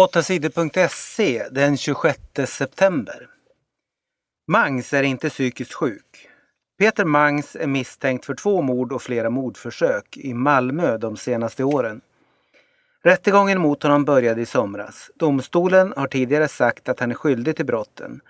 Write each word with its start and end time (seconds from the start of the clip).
8sidor.se 0.00 1.46
den 1.50 1.76
26 1.76 2.20
september. 2.46 3.28
Mangs 4.48 4.92
är 4.92 5.02
inte 5.02 5.30
psykiskt 5.30 5.74
sjuk. 5.74 6.28
Peter 6.78 7.04
Mangs 7.04 7.56
är 7.56 7.66
misstänkt 7.66 8.24
för 8.24 8.34
två 8.34 8.62
mord 8.62 8.92
och 8.92 9.02
flera 9.02 9.30
mordförsök 9.30 10.16
i 10.16 10.34
Malmö 10.34 10.98
de 10.98 11.16
senaste 11.16 11.64
åren. 11.64 12.00
Rättegången 13.04 13.60
mot 13.60 13.82
honom 13.82 14.04
började 14.04 14.40
i 14.40 14.46
somras. 14.46 15.10
Domstolen 15.14 15.92
har 15.96 16.06
tidigare 16.06 16.48
sagt 16.48 16.88
att 16.88 17.00
han 17.00 17.10
är 17.10 17.14
skyldig 17.14 17.56
till 17.56 17.66
brotten. 17.66 18.20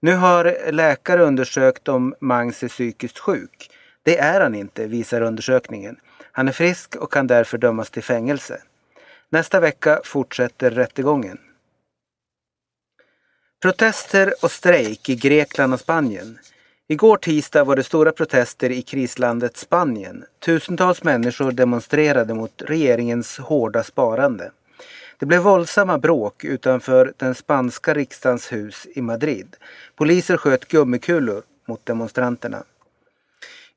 Nu 0.00 0.14
har 0.14 0.72
läkare 0.72 1.22
undersökt 1.22 1.88
om 1.88 2.14
Mangs 2.20 2.62
är 2.62 2.68
psykiskt 2.68 3.18
sjuk. 3.18 3.70
Det 4.02 4.18
är 4.18 4.40
han 4.40 4.54
inte, 4.54 4.86
visar 4.86 5.20
undersökningen. 5.20 5.96
Han 6.32 6.48
är 6.48 6.52
frisk 6.52 6.96
och 6.96 7.12
kan 7.12 7.26
därför 7.26 7.58
dömas 7.58 7.90
till 7.90 8.02
fängelse. 8.02 8.62
Nästa 9.30 9.60
vecka 9.60 10.00
fortsätter 10.04 10.70
rättegången. 10.70 11.38
Protester 13.62 14.34
och 14.42 14.50
strejk 14.50 15.08
i 15.08 15.14
Grekland 15.16 15.74
och 15.74 15.80
Spanien. 15.80 16.38
Igår 16.88 17.16
tisdag 17.16 17.64
var 17.64 17.76
det 17.76 17.82
stora 17.82 18.12
protester 18.12 18.70
i 18.70 18.82
krislandet 18.82 19.56
Spanien. 19.56 20.24
Tusentals 20.38 21.02
människor 21.02 21.52
demonstrerade 21.52 22.34
mot 22.34 22.62
regeringens 22.66 23.38
hårda 23.38 23.82
sparande. 23.82 24.50
Det 25.18 25.26
blev 25.26 25.42
våldsamma 25.42 25.98
bråk 25.98 26.44
utanför 26.44 27.12
den 27.16 27.34
spanska 27.34 27.94
riksdagens 27.94 28.52
hus 28.52 28.86
i 28.94 29.02
Madrid. 29.02 29.56
Poliser 29.96 30.36
sköt 30.36 30.68
gummikulor 30.68 31.42
mot 31.66 31.86
demonstranterna. 31.86 32.64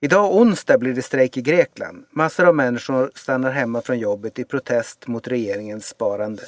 Idag 0.03 0.35
onsdag 0.35 0.77
blir 0.77 0.93
det 0.93 1.01
strejk 1.01 1.37
i 1.37 1.41
Grekland. 1.41 2.05
Massor 2.11 2.45
av 2.45 2.55
människor 2.55 3.11
stannar 3.15 3.51
hemma 3.51 3.81
från 3.81 3.99
jobbet 3.99 4.39
i 4.39 4.43
protest 4.43 5.07
mot 5.07 5.27
regeringens 5.27 5.87
sparande. 5.87 6.43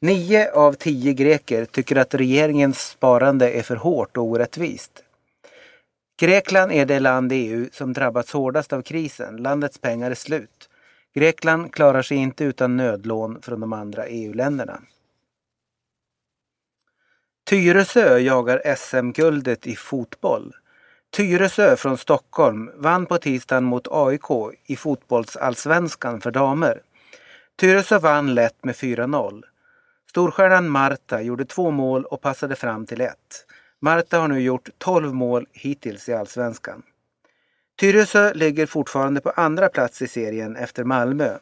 Nio 0.00 0.52
av 0.52 0.72
tio 0.72 1.12
greker 1.12 1.64
tycker 1.64 1.96
att 1.96 2.14
regeringens 2.14 2.88
sparande 2.88 3.50
är 3.50 3.62
för 3.62 3.76
hårt 3.76 4.16
och 4.16 4.24
orättvist. 4.24 5.04
Grekland 6.20 6.72
är 6.72 6.86
det 6.86 7.00
land 7.00 7.32
i 7.32 7.36
EU 7.36 7.68
som 7.72 7.92
drabbats 7.92 8.32
hårdast 8.32 8.72
av 8.72 8.82
krisen. 8.82 9.36
Landets 9.36 9.78
pengar 9.78 10.10
är 10.10 10.14
slut. 10.14 10.68
Grekland 11.14 11.72
klarar 11.72 12.02
sig 12.02 12.16
inte 12.16 12.44
utan 12.44 12.76
nödlån 12.76 13.42
från 13.42 13.60
de 13.60 13.72
andra 13.72 14.06
EU-länderna. 14.06 14.80
Tyresö 17.50 18.18
jagar 18.18 18.74
SM-guldet 18.76 19.66
i 19.66 19.76
fotboll. 19.76 20.54
Tyresö 21.10 21.76
från 21.76 21.98
Stockholm 21.98 22.70
vann 22.74 23.06
på 23.06 23.18
tisdagen 23.18 23.64
mot 23.64 23.88
AIK 23.90 24.56
i 24.66 24.76
fotbollsallsvenskan 24.76 26.20
för 26.20 26.30
damer. 26.30 26.80
Tyresö 27.56 27.98
vann 27.98 28.34
lätt 28.34 28.64
med 28.64 28.74
4-0. 28.74 29.42
Storstjärnan 30.10 30.68
Marta 30.68 31.22
gjorde 31.22 31.44
två 31.44 31.70
mål 31.70 32.04
och 32.04 32.20
passade 32.20 32.56
fram 32.56 32.86
till 32.86 33.00
ett. 33.00 33.46
Marta 33.80 34.18
har 34.18 34.28
nu 34.28 34.40
gjort 34.40 34.68
12 34.78 35.14
mål 35.14 35.46
hittills 35.52 36.08
i 36.08 36.12
allsvenskan. 36.12 36.82
Tyresö 37.80 38.32
ligger 38.34 38.66
fortfarande 38.66 39.20
på 39.20 39.30
andra 39.30 39.68
plats 39.68 40.02
i 40.02 40.08
serien 40.08 40.56
efter 40.56 40.84
Malmö. 40.84 41.38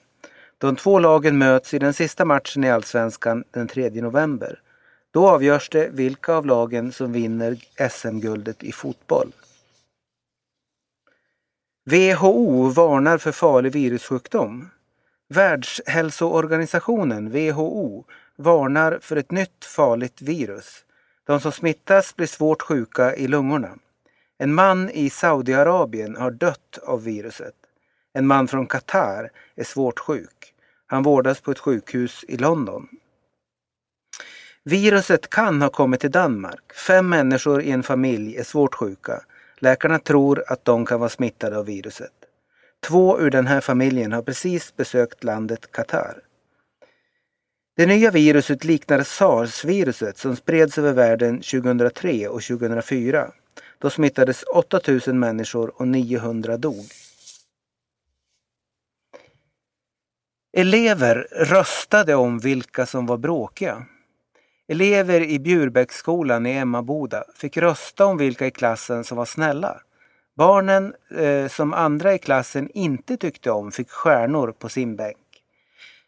De 0.58 0.76
två 0.76 0.98
lagen 0.98 1.38
möts 1.38 1.74
i 1.74 1.78
den 1.78 1.94
sista 1.94 2.24
matchen 2.24 2.64
i 2.64 2.70
allsvenskan 2.70 3.44
den 3.50 3.68
3 3.68 3.90
november. 3.90 4.60
Då 5.10 5.28
avgörs 5.28 5.68
det 5.68 5.88
vilka 5.92 6.34
av 6.34 6.46
lagen 6.46 6.92
som 6.92 7.12
vinner 7.12 7.56
SM-guldet 7.90 8.62
i 8.62 8.72
fotboll. 8.72 9.32
WHO 11.90 12.68
varnar 12.68 13.18
för 13.18 13.32
farlig 13.32 13.72
virussjukdom. 13.72 14.70
Världshälsoorganisationen, 15.28 17.30
WHO, 17.30 18.04
varnar 18.36 18.98
för 19.02 19.16
ett 19.16 19.30
nytt 19.30 19.64
farligt 19.64 20.22
virus. 20.22 20.84
De 21.26 21.40
som 21.40 21.52
smittas 21.52 22.16
blir 22.16 22.26
svårt 22.26 22.62
sjuka 22.62 23.16
i 23.16 23.28
lungorna. 23.28 23.70
En 24.38 24.54
man 24.54 24.90
i 24.90 25.10
Saudiarabien 25.10 26.16
har 26.16 26.30
dött 26.30 26.78
av 26.82 27.04
viruset. 27.04 27.54
En 28.12 28.26
man 28.26 28.48
från 28.48 28.66
Qatar 28.66 29.30
är 29.56 29.64
svårt 29.64 29.98
sjuk. 29.98 30.54
Han 30.86 31.02
vårdas 31.02 31.40
på 31.40 31.50
ett 31.50 31.58
sjukhus 31.58 32.24
i 32.28 32.36
London. 32.36 32.88
Viruset 34.64 35.30
kan 35.30 35.62
ha 35.62 35.68
kommit 35.68 36.00
till 36.00 36.10
Danmark. 36.10 36.72
Fem 36.86 37.08
människor 37.08 37.62
i 37.62 37.70
en 37.70 37.82
familj 37.82 38.36
är 38.36 38.44
svårt 38.44 38.74
sjuka. 38.74 39.22
Läkarna 39.60 39.98
tror 39.98 40.44
att 40.46 40.64
de 40.64 40.86
kan 40.86 41.00
vara 41.00 41.10
smittade 41.10 41.58
av 41.58 41.66
viruset. 41.66 42.12
Två 42.86 43.20
ur 43.20 43.30
den 43.30 43.46
här 43.46 43.60
familjen 43.60 44.12
har 44.12 44.22
precis 44.22 44.76
besökt 44.76 45.24
landet 45.24 45.72
Qatar. 45.72 46.22
Det 47.76 47.86
nya 47.86 48.10
viruset 48.10 48.64
liknar 48.64 49.02
sars-viruset 49.02 50.18
som 50.18 50.36
spreds 50.36 50.78
över 50.78 50.92
världen 50.92 51.40
2003 51.40 52.28
och 52.28 52.42
2004. 52.42 53.32
Då 53.78 53.90
smittades 53.90 54.42
8000 54.42 55.18
människor 55.18 55.80
och 55.80 55.88
900 55.88 56.56
dog. 56.56 56.86
Elever 60.56 61.28
röstade 61.32 62.14
om 62.14 62.38
vilka 62.38 62.86
som 62.86 63.06
var 63.06 63.16
bråkiga. 63.16 63.86
Elever 64.68 65.20
i 65.20 65.38
Bjurbäcksskolan 65.38 66.46
i 66.46 66.52
Emmaboda 66.52 67.24
fick 67.34 67.56
rösta 67.56 68.06
om 68.06 68.16
vilka 68.16 68.46
i 68.46 68.50
klassen 68.50 69.04
som 69.04 69.16
var 69.16 69.24
snälla. 69.24 69.80
Barnen 70.36 70.94
eh, 71.16 71.48
som 71.48 71.74
andra 71.74 72.14
i 72.14 72.18
klassen 72.18 72.70
inte 72.74 73.16
tyckte 73.16 73.50
om 73.50 73.72
fick 73.72 73.90
stjärnor 73.90 74.52
på 74.58 74.68
sin 74.68 74.96
bänk. 74.96 75.16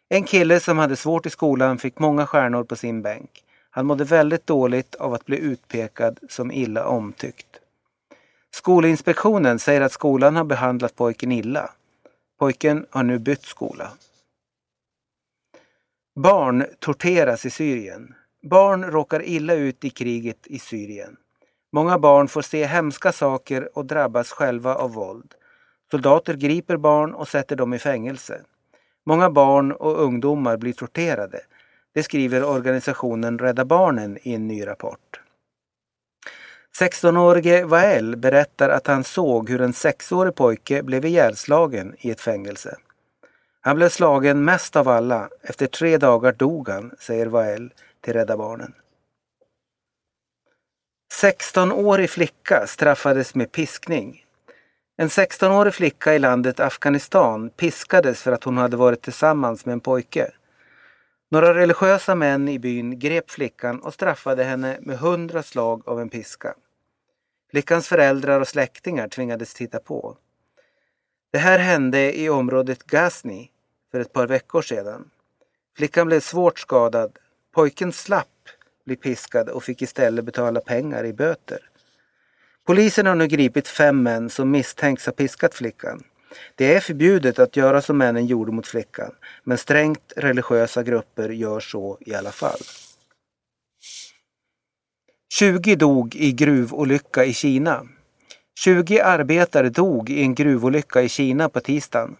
En 0.09 0.23
kille 0.23 0.59
som 0.59 0.77
hade 0.77 0.95
svårt 0.95 1.25
i 1.25 1.29
skolan 1.29 1.77
fick 1.77 1.99
många 1.99 2.27
stjärnor 2.27 2.63
på 2.63 2.75
sin 2.75 3.01
bänk. 3.01 3.43
Han 3.69 3.85
mådde 3.85 4.03
väldigt 4.03 4.47
dåligt 4.47 4.95
av 4.95 5.13
att 5.13 5.25
bli 5.25 5.37
utpekad 5.37 6.19
som 6.29 6.51
illa 6.51 6.85
omtyckt. 6.85 7.47
Skolinspektionen 8.51 9.59
säger 9.59 9.81
att 9.81 9.91
skolan 9.91 10.35
har 10.35 10.43
behandlat 10.43 10.95
pojken 10.95 11.31
illa. 11.31 11.69
Pojken 12.39 12.85
har 12.89 13.03
nu 13.03 13.19
bytt 13.19 13.43
skola. 13.43 13.91
Barn 16.15 16.65
torteras 16.79 17.45
i 17.45 17.49
Syrien. 17.49 18.13
Barn 18.41 18.83
råkar 18.83 19.23
illa 19.23 19.53
ut 19.53 19.85
i 19.85 19.89
kriget 19.89 20.47
i 20.47 20.59
Syrien. 20.59 21.17
Många 21.71 21.99
barn 21.99 22.27
får 22.27 22.41
se 22.41 22.65
hemska 22.65 23.11
saker 23.11 23.77
och 23.77 23.85
drabbas 23.85 24.31
själva 24.31 24.75
av 24.75 24.93
våld. 24.93 25.33
Soldater 25.91 26.33
griper 26.33 26.77
barn 26.77 27.13
och 27.13 27.27
sätter 27.27 27.55
dem 27.55 27.73
i 27.73 27.79
fängelse. 27.79 28.41
Många 29.05 29.29
barn 29.29 29.71
och 29.71 30.03
ungdomar 30.03 30.57
blir 30.57 30.73
torterade. 30.73 31.39
Det 31.93 32.03
skriver 32.03 32.43
organisationen 32.43 33.39
Rädda 33.39 33.65
Barnen 33.65 34.17
i 34.21 34.33
en 34.33 34.47
ny 34.47 34.67
rapport. 34.67 35.21
16-årige 36.79 37.65
Wael 37.65 38.17
berättar 38.17 38.69
att 38.69 38.87
han 38.87 39.03
såg 39.03 39.49
hur 39.49 39.61
en 39.61 39.73
sexårig 39.73 40.35
pojke 40.35 40.83
blev 40.83 41.05
ihjälslagen 41.05 41.95
i 41.97 42.11
ett 42.11 42.21
fängelse. 42.21 42.77
Han 43.61 43.75
blev 43.75 43.89
slagen 43.89 44.45
mest 44.45 44.75
av 44.75 44.87
alla. 44.87 45.29
Efter 45.41 45.67
tre 45.67 45.97
dagar 45.97 46.31
dog 46.31 46.69
han, 46.69 46.91
säger 46.99 47.25
Wael 47.25 47.73
till 48.01 48.13
Rädda 48.13 48.37
Barnen. 48.37 48.73
16-årig 51.21 52.09
flicka 52.09 52.67
straffades 52.67 53.35
med 53.35 53.51
piskning. 53.51 54.25
En 54.97 55.07
16-årig 55.07 55.73
flicka 55.73 56.15
i 56.15 56.19
landet 56.19 56.59
Afghanistan 56.59 57.49
piskades 57.49 58.21
för 58.21 58.31
att 58.31 58.43
hon 58.43 58.57
hade 58.57 58.77
varit 58.77 59.01
tillsammans 59.01 59.65
med 59.65 59.73
en 59.73 59.79
pojke. 59.79 60.31
Några 61.31 61.53
religiösa 61.53 62.15
män 62.15 62.49
i 62.49 62.59
byn 62.59 62.99
grep 62.99 63.31
flickan 63.31 63.79
och 63.79 63.93
straffade 63.93 64.43
henne 64.43 64.77
med 64.81 64.99
hundra 64.99 65.43
slag 65.43 65.83
av 65.85 66.01
en 66.01 66.09
piska. 66.09 66.53
Flickans 67.51 67.87
föräldrar 67.87 68.39
och 68.39 68.47
släktingar 68.47 69.07
tvingades 69.07 69.53
titta 69.53 69.79
på. 69.79 70.17
Det 71.31 71.37
här 71.37 71.59
hände 71.59 72.19
i 72.19 72.29
området 72.29 72.83
Ghazni 72.83 73.51
för 73.91 73.99
ett 73.99 74.13
par 74.13 74.27
veckor 74.27 74.61
sedan. 74.61 75.09
Flickan 75.77 76.07
blev 76.07 76.19
svårt 76.19 76.59
skadad. 76.59 77.17
Pojken 77.51 77.91
slapp 77.91 78.27
bli 78.85 78.95
piskad 78.95 79.49
och 79.49 79.63
fick 79.63 79.81
istället 79.81 80.25
betala 80.25 80.61
pengar 80.61 81.05
i 81.05 81.13
böter. 81.13 81.59
Polisen 82.65 83.05
har 83.05 83.15
nu 83.15 83.27
gripit 83.27 83.67
fem 83.67 84.03
män 84.03 84.29
som 84.29 84.51
misstänks 84.51 85.05
ha 85.05 85.13
piskat 85.13 85.53
flickan. 85.55 86.03
Det 86.55 86.75
är 86.75 86.79
förbjudet 86.79 87.39
att 87.39 87.55
göra 87.55 87.81
som 87.81 87.97
männen 87.97 88.25
gjorde 88.25 88.51
mot 88.51 88.67
flickan, 88.67 89.11
men 89.43 89.57
strängt 89.57 90.13
religiösa 90.15 90.83
grupper 90.83 91.29
gör 91.29 91.59
så 91.59 91.97
i 92.01 92.13
alla 92.13 92.31
fall. 92.31 92.59
20 95.33 95.75
dog 95.75 96.15
i 96.15 96.31
gruvolycka 96.31 97.25
i 97.25 97.33
Kina. 97.33 97.87
20 98.59 99.01
arbetare 99.01 99.69
dog 99.69 100.09
i 100.09 100.21
en 100.21 100.35
gruvolycka 100.35 101.01
i 101.01 101.09
Kina 101.09 101.49
på 101.49 101.59
tisdagen. 101.59 102.15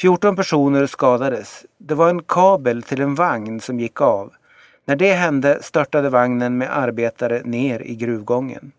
14 0.00 0.36
personer 0.36 0.86
skadades. 0.86 1.66
Det 1.78 1.94
var 1.94 2.08
en 2.08 2.22
kabel 2.22 2.82
till 2.82 3.00
en 3.00 3.14
vagn 3.14 3.60
som 3.60 3.80
gick 3.80 4.00
av. 4.00 4.32
När 4.84 4.96
det 4.96 5.12
hände 5.12 5.62
störtade 5.62 6.08
vagnen 6.08 6.58
med 6.58 6.78
arbetare 6.78 7.42
ner 7.44 7.80
i 7.80 7.94
gruvgången. 7.94 8.72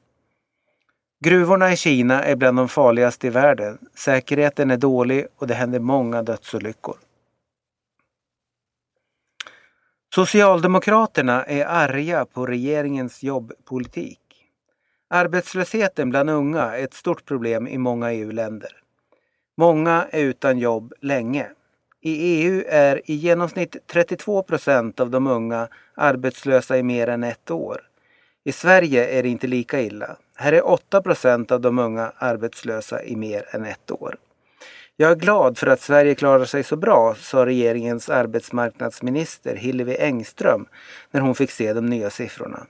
Gruvorna 1.26 1.74
i 1.74 1.78
Kina 1.78 2.24
är 2.24 2.36
bland 2.36 2.58
de 2.58 2.70
farligaste 2.70 3.28
i 3.28 3.30
världen. 3.30 3.78
Säkerheten 3.96 4.72
är 4.72 4.78
dålig 4.78 5.26
och 5.38 5.48
det 5.48 5.54
händer 5.54 5.80
många 5.80 6.24
dödsolyckor. 6.24 6.96
Socialdemokraterna 10.16 11.44
är 11.44 11.66
arga 11.66 12.26
på 12.26 12.46
regeringens 12.46 13.24
jobbpolitik. 13.24 14.23
Arbetslösheten 15.16 16.10
bland 16.10 16.30
unga 16.30 16.62
är 16.62 16.84
ett 16.84 16.94
stort 16.94 17.26
problem 17.26 17.68
i 17.68 17.78
många 17.78 18.14
EU-länder. 18.14 18.70
Många 19.58 20.08
är 20.12 20.22
utan 20.22 20.60
jobb 20.60 20.94
länge. 21.02 21.48
I 22.02 22.12
EU 22.14 22.64
är 22.68 23.02
i 23.06 23.14
genomsnitt 23.14 23.76
32 23.88 24.44
procent 24.44 25.00
av 25.00 25.10
de 25.10 25.28
unga 25.28 25.68
arbetslösa 25.96 26.78
i 26.78 26.84
mer 26.84 27.08
än 27.08 27.24
ett 27.24 27.52
år. 27.52 27.82
I 28.44 28.52
Sverige 28.52 29.20
är 29.20 29.24
det 29.24 29.30
inte 29.30 29.48
lika 29.48 29.82
illa. 29.82 30.18
Här 30.36 30.54
är 30.54 30.68
8 30.68 31.02
procent 31.02 31.52
av 31.52 31.62
de 31.62 31.80
unga 31.80 32.12
arbetslösa 32.16 33.04
i 33.04 33.16
mer 33.16 33.46
än 33.52 33.66
ett 33.66 33.92
år. 33.92 34.18
Jag 34.98 35.12
är 35.12 35.16
glad 35.16 35.58
för 35.58 35.68
att 35.68 35.82
Sverige 35.82 36.16
klarar 36.16 36.46
sig 36.46 36.64
så 36.64 36.76
bra, 36.76 37.16
sa 37.16 37.46
regeringens 37.46 38.10
arbetsmarknadsminister 38.10 39.56
Hillevi 39.56 39.98
Engström 40.00 40.66
när 41.12 41.22
hon 41.22 41.36
fick 41.36 41.52
se 41.52 41.74
de 41.74 41.86
nya 41.86 42.10
siffrorna. 42.10 42.68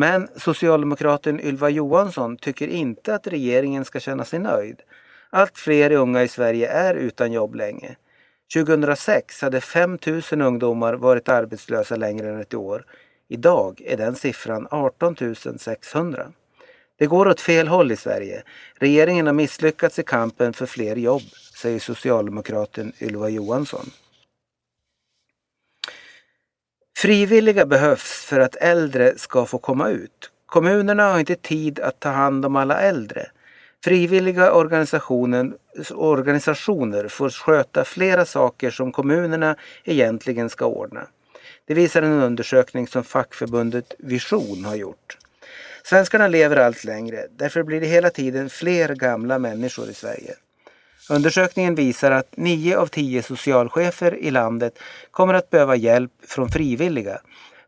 Men 0.00 0.28
socialdemokraten 0.36 1.40
Ylva 1.40 1.70
Johansson 1.70 2.36
tycker 2.36 2.68
inte 2.68 3.14
att 3.14 3.26
regeringen 3.26 3.84
ska 3.84 4.00
känna 4.00 4.24
sig 4.24 4.38
nöjd. 4.38 4.82
Allt 5.30 5.58
fler 5.58 5.92
unga 5.92 6.22
i 6.22 6.28
Sverige 6.28 6.68
är 6.68 6.94
utan 6.94 7.32
jobb 7.32 7.54
länge. 7.54 7.96
2006 8.54 9.42
hade 9.42 9.60
5 9.60 9.98
000 10.06 10.42
ungdomar 10.42 10.94
varit 10.94 11.28
arbetslösa 11.28 11.96
längre 11.96 12.28
än 12.30 12.40
ett 12.40 12.54
år. 12.54 12.84
Idag 13.28 13.82
är 13.86 13.96
den 13.96 14.14
siffran 14.14 14.66
18 14.70 15.16
600. 15.58 16.32
Det 16.98 17.06
går 17.06 17.28
åt 17.28 17.40
fel 17.40 17.68
håll 17.68 17.92
i 17.92 17.96
Sverige. 17.96 18.42
Regeringen 18.74 19.26
har 19.26 19.34
misslyckats 19.34 19.98
i 19.98 20.02
kampen 20.02 20.52
för 20.52 20.66
fler 20.66 20.96
jobb, 20.96 21.22
säger 21.60 21.78
socialdemokraten 21.78 22.92
Ylva 23.00 23.28
Johansson. 23.28 23.90
Frivilliga 27.00 27.66
behövs 27.66 28.24
för 28.24 28.40
att 28.40 28.56
äldre 28.56 29.18
ska 29.18 29.46
få 29.46 29.58
komma 29.58 29.88
ut. 29.88 30.30
Kommunerna 30.46 31.12
har 31.12 31.18
inte 31.18 31.36
tid 31.36 31.80
att 31.80 32.00
ta 32.00 32.08
hand 32.08 32.44
om 32.44 32.56
alla 32.56 32.80
äldre. 32.80 33.26
Frivilliga 33.84 34.52
organisationer 34.52 37.08
får 37.08 37.30
sköta 37.30 37.84
flera 37.84 38.24
saker 38.24 38.70
som 38.70 38.92
kommunerna 38.92 39.56
egentligen 39.84 40.50
ska 40.50 40.66
ordna. 40.66 41.06
Det 41.66 41.74
visar 41.74 42.02
en 42.02 42.22
undersökning 42.22 42.86
som 42.86 43.04
fackförbundet 43.04 43.94
Vision 43.98 44.64
har 44.64 44.76
gjort. 44.76 45.18
Svenskarna 45.84 46.28
lever 46.28 46.56
allt 46.56 46.84
längre, 46.84 47.26
därför 47.30 47.62
blir 47.62 47.80
det 47.80 47.86
hela 47.86 48.10
tiden 48.10 48.50
fler 48.50 48.94
gamla 48.94 49.38
människor 49.38 49.90
i 49.90 49.94
Sverige. 49.94 50.34
Undersökningen 51.10 51.74
visar 51.74 52.10
att 52.10 52.36
9 52.36 52.76
av 52.76 52.86
10 52.86 53.22
socialchefer 53.22 54.16
i 54.16 54.30
landet 54.30 54.78
kommer 55.10 55.34
att 55.34 55.50
behöva 55.50 55.76
hjälp 55.76 56.12
från 56.26 56.48
frivilliga 56.48 57.20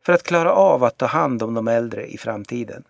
för 0.07 0.13
att 0.13 0.23
klara 0.23 0.53
av 0.53 0.85
att 0.85 0.99
ta 0.99 1.07
hand 1.07 1.43
om 1.43 1.55
de 1.55 1.69
äldre 1.69 2.07
i 2.07 2.19
framtiden. 2.19 2.85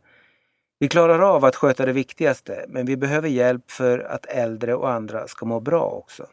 Vi 0.79 0.89
klarar 0.89 1.19
av 1.19 1.45
att 1.45 1.57
sköta 1.57 1.87
det 1.87 1.93
viktigaste, 1.93 2.65
men 2.69 2.87
vi 2.87 2.97
behöver 2.97 3.29
hjälp 3.29 3.71
för 3.71 3.99
att 3.99 4.27
äldre 4.27 4.75
och 4.75 4.91
andra 4.91 5.27
ska 5.29 5.47
må 5.47 5.61
bra 5.61 5.85
också. 5.85 6.27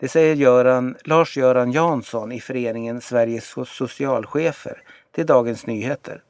Det 0.00 0.08
säger 0.08 0.34
Göran, 0.34 0.96
Lars-Göran 1.04 1.72
Jansson 1.72 2.32
i 2.32 2.40
föreningen 2.40 3.00
Sveriges 3.00 3.54
socialchefer 3.66 4.82
till 5.14 5.26
Dagens 5.26 5.66
Nyheter. 5.66 6.22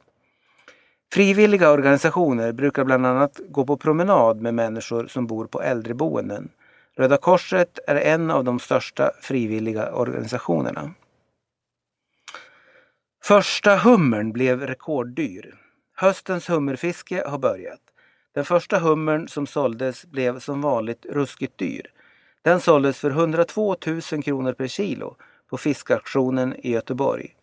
Frivilliga 1.13 1.71
organisationer 1.71 2.51
brukar 2.51 2.83
bland 2.83 3.05
annat 3.05 3.39
gå 3.49 3.65
på 3.65 3.77
promenad 3.77 4.41
med 4.41 4.53
människor 4.53 5.07
som 5.07 5.27
bor 5.27 5.45
på 5.45 5.61
äldreboenden. 5.61 6.49
Röda 7.01 7.17
Korset 7.17 7.79
är 7.87 7.95
en 7.95 8.31
av 8.31 8.43
de 8.43 8.59
största 8.59 9.11
frivilliga 9.21 9.93
organisationerna. 9.93 10.93
Första 13.23 13.75
hummern 13.75 14.31
blev 14.31 14.61
rekorddyr. 14.61 15.55
Höstens 15.95 16.49
hummerfiske 16.49 17.23
har 17.27 17.37
börjat. 17.37 17.79
Den 18.33 18.45
första 18.45 18.79
hummern 18.79 19.27
som 19.27 19.47
såldes 19.47 20.05
blev 20.05 20.39
som 20.39 20.61
vanligt 20.61 21.05
ruskigt 21.05 21.57
dyr. 21.57 21.91
Den 22.41 22.59
såldes 22.59 22.99
för 22.99 23.09
102 23.09 23.75
000 23.85 24.23
kronor 24.23 24.53
per 24.53 24.67
kilo 24.67 25.15
på 25.49 25.57
fiskauktionen 25.57 26.55
i 26.55 26.71
Göteborg. 26.71 27.35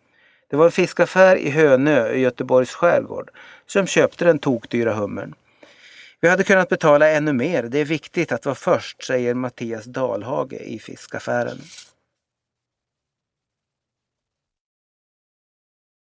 Det 0.49 0.55
var 0.55 0.65
en 0.65 0.71
fiskaffär 0.71 1.35
i 1.35 1.49
Hönö 1.49 2.09
i 2.09 2.19
Göteborgs 2.19 2.71
skärgård 2.71 3.31
som 3.65 3.87
köpte 3.87 4.25
den 4.25 4.39
tokdyra 4.39 4.93
hummern. 4.93 5.35
Vi 6.21 6.29
hade 6.29 6.43
kunnat 6.43 6.69
betala 6.69 7.09
ännu 7.09 7.33
mer. 7.33 7.63
Det 7.63 7.79
är 7.79 7.85
viktigt 7.85 8.31
att 8.31 8.45
vara 8.45 8.55
först, 8.55 9.03
säger 9.03 9.33
Mattias 9.33 9.85
Dalhage 9.85 10.53
i 10.53 10.79
fiskaffären. 10.79 11.57